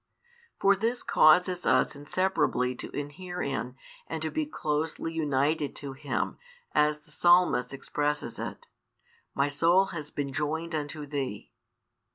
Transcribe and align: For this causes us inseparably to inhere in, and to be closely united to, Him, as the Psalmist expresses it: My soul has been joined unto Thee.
For 0.59 0.75
this 0.75 1.03
causes 1.03 1.63
us 1.63 1.95
inseparably 1.95 2.73
to 2.73 2.89
inhere 2.89 3.39
in, 3.39 3.75
and 4.07 4.19
to 4.23 4.31
be 4.31 4.47
closely 4.47 5.13
united 5.13 5.75
to, 5.75 5.93
Him, 5.93 6.39
as 6.73 7.01
the 7.01 7.11
Psalmist 7.11 7.71
expresses 7.71 8.39
it: 8.39 8.65
My 9.35 9.47
soul 9.47 9.85
has 9.93 10.09
been 10.09 10.33
joined 10.33 10.73
unto 10.73 11.05
Thee. 11.05 11.51